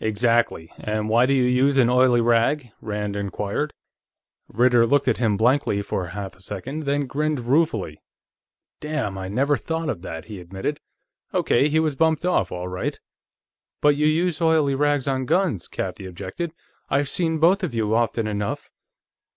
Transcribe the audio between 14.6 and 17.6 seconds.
rags on guns," Kathie objected. "I've seen